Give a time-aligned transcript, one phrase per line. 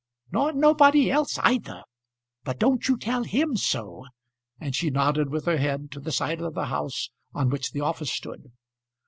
[0.31, 1.83] "Nor nobody else either.
[2.43, 4.05] But don't you tell him so,"
[4.59, 7.81] and she nodded with her head to the side of the house on which the
[7.81, 8.51] office stood.